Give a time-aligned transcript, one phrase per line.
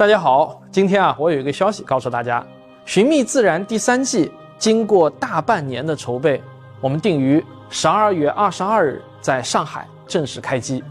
[0.00, 2.40] 大家好，今天啊，我有一个消息告诉大家，
[2.86, 6.42] 《寻觅自然》第三季经过大半年的筹备，
[6.80, 10.82] 我们定于十二月二十二日在上海正式开机。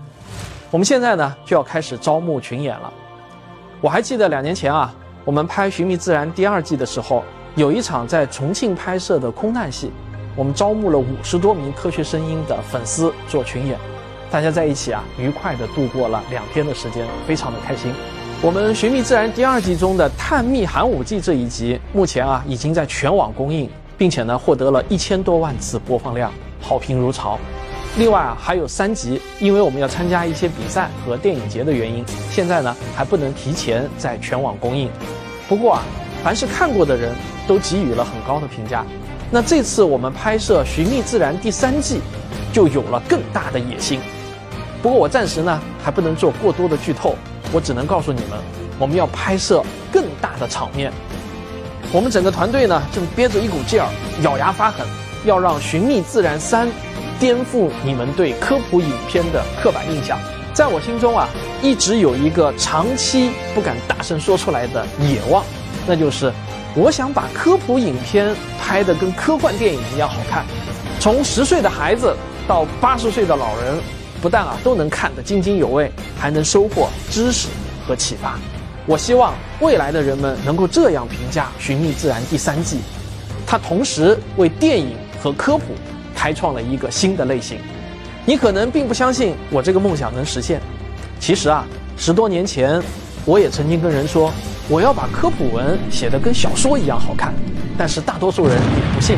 [0.69, 2.93] 我们现在呢就要开始招募群演了。
[3.81, 4.93] 我还记得两年前啊，
[5.25, 7.23] 我们拍《寻觅自然》第二季的时候，
[7.55, 9.91] 有一场在重庆拍摄的空难戏，
[10.35, 13.75] 我们招募了五十多名科学声音的粉丝做群演，
[14.29, 17.91] 大家在一起啊，愉快地度过了两天的时间，非常的开心。
[18.41, 27.37] 我们《寻觅自然》第二季中的探秘寒武纪这一集，目前啊已经在全网公映，并且呢获得了一千多万次播放量，好评如潮。
[27.97, 34.89] 另外啊还有三集，因为我们要参加一些比赛和电影节的原因，现在呢还不能提前在全网公映。
[35.49, 35.83] 不过啊，
[36.23, 37.13] 凡是看过的人
[37.45, 38.85] 都给予了很高的评价。
[39.29, 41.99] 那这次我们拍摄《寻觅自然》第三季，
[42.53, 43.99] 就有了更大的野心。
[44.81, 47.15] 不过我暂时呢还不能做过多的剧透。
[47.51, 48.37] 我只能告诉你们，
[48.77, 50.91] 我们要拍摄更大的场面。
[51.91, 53.89] 我们整个团队呢，正憋着一股劲儿，
[54.21, 54.85] 咬牙发狠，
[55.25, 56.67] 要让《寻觅自然三》
[57.19, 60.19] 颠覆你们对科普影片的刻板印象。
[60.53, 61.27] 在我心中啊，
[61.63, 65.43] 一直有一个长期不敢大声说出来的野望，
[65.87, 66.31] 那就是
[66.75, 70.45] 我想把科普影片拍得跟科幻电影一样好看。
[70.99, 72.15] 从十岁的孩子
[72.47, 73.98] 到八十岁的老人。
[74.21, 77.47] 不但啊都能看得津津有味，还能收获知识
[77.87, 78.37] 和启发。
[78.85, 82.79] 我希望未来的人们能够这样评价《寻觅自然》第三季，
[83.45, 85.65] 它同时为电影和科普
[86.15, 87.59] 开创了一个新的类型。
[88.25, 90.59] 你可能并不相信我这个梦想能实现，
[91.19, 91.65] 其实啊，
[91.97, 92.81] 十多年前
[93.25, 94.31] 我也曾经跟人说
[94.67, 97.33] 我要把科普文写得跟小说一样好看，
[97.77, 99.17] 但是大多数人也不信。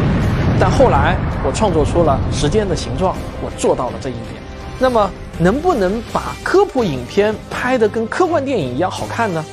[0.60, 4.42] 但后来我创作出了《时间的形状》，我做到了这一点。
[4.82, 9.46] 那么，能不能把科普影片拍得跟科幻电影一样好看呢？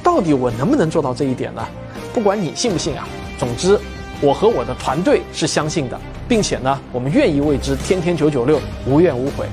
[0.00, 1.66] 到底我能不能做到这一点呢？
[2.14, 3.04] 不管你信不信啊，
[3.36, 3.76] 总之，
[4.20, 9.46] 我和我的团队是相信的，并且呢，我们愿意为之天天九九六，无怨无悔。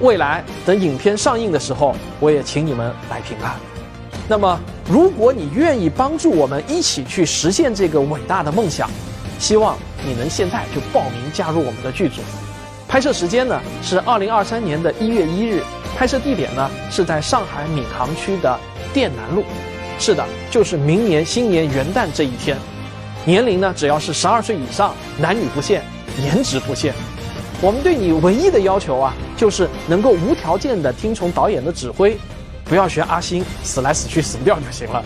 [0.00, 3.54] 未来等影片上映的时候，我也请你们来评判。
[4.28, 4.60] 那么，
[4.90, 8.90] 如果你愿意帮助我们一起去实现这个伟大的梦想，
[9.38, 12.20] 希望你能现在就报名加入我们的剧组。
[12.90, 15.62] 拍摄时间呢是二零二三年的一月一日，
[15.96, 18.58] 拍摄地点呢是在上海闵行区的
[18.92, 19.44] 电南路，
[20.00, 22.56] 是的，就是明年新年元旦这一天。
[23.24, 25.84] 年龄呢只要是十二岁以上，男女不限，
[26.20, 26.92] 颜值不限。
[27.60, 32.18] 我们对你唯一的要求啊，就是能够无条件的听从导演的指挥，
[32.64, 35.00] 不要学阿星死来死去死不掉就行了。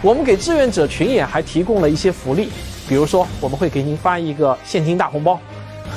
[0.00, 2.48] 我们给志愿者群演还提供了一些福利，
[2.88, 5.38] 比如说我们会给您发一个现金大红包。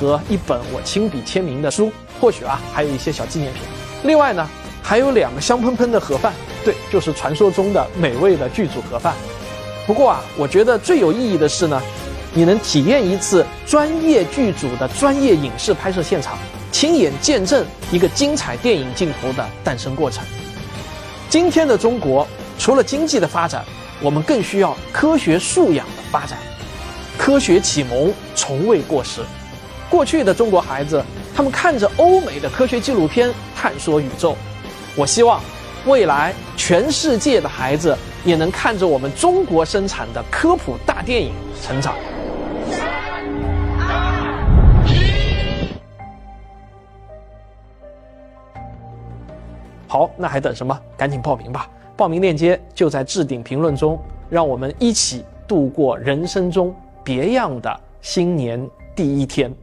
[0.02, 3.62] 和一本我亲笔签名的书，或许啊还有一些小纪念品。
[4.02, 4.48] 另外呢，
[4.82, 6.32] 还有两个香喷喷的盒饭，
[6.64, 9.14] 对，就是传说中的美味的剧组盒饭。
[9.86, 11.80] 不过啊，我觉得最有意义的是呢，
[12.34, 16.36] 你能体验一次专业剧组的专业影视拍摄现场，
[16.72, 20.24] 亲眼见证一个精彩电影镜头的诞生过程。
[21.30, 22.26] 今天的中国，
[22.58, 23.64] 除了经济的发展，
[24.00, 26.36] 我们更需要科学素养的发展。
[27.16, 29.20] 科学启蒙从未过时。
[29.92, 31.04] 过去的中国孩子，
[31.36, 34.34] 他们看着欧美的科学纪录片探索宇宙。
[34.96, 35.38] 我希望
[35.84, 37.94] 未来全世界的孩子
[38.24, 41.94] 也能看着我们中国生产的科普大电影成长。
[49.86, 50.80] 好，那还等什么？
[50.96, 51.68] 赶紧报名吧！
[51.98, 54.02] 报名链接就在置顶评论中。
[54.30, 56.74] 让我们一起度过人生中
[57.04, 58.66] 别样的新年
[58.96, 59.54] 第一天。